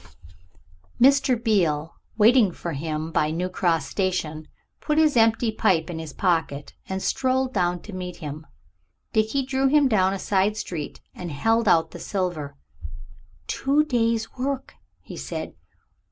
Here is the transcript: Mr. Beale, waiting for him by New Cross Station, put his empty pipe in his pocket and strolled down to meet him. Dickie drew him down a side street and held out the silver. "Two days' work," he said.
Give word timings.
Mr. 0.99 1.35
Beale, 1.43 1.93
waiting 2.17 2.51
for 2.51 2.71
him 2.73 3.11
by 3.11 3.29
New 3.29 3.49
Cross 3.49 3.85
Station, 3.85 4.47
put 4.79 4.97
his 4.97 5.15
empty 5.15 5.51
pipe 5.51 5.91
in 5.91 5.99
his 5.99 6.11
pocket 6.11 6.73
and 6.89 7.03
strolled 7.03 7.53
down 7.53 7.83
to 7.83 7.93
meet 7.93 8.15
him. 8.15 8.47
Dickie 9.13 9.45
drew 9.45 9.67
him 9.67 9.87
down 9.87 10.11
a 10.15 10.17
side 10.17 10.57
street 10.57 11.01
and 11.13 11.31
held 11.31 11.67
out 11.67 11.91
the 11.91 11.99
silver. 11.99 12.57
"Two 13.45 13.83
days' 13.85 14.33
work," 14.35 14.73
he 15.01 15.15
said. 15.15 15.53